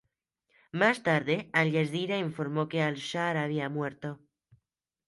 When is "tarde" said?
1.03-1.51